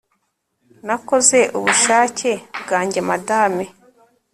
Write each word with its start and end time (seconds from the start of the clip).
Nakoze 0.85 1.39
ubushake 1.57 2.31
bwanjye 2.61 2.99
Madame 3.09 3.63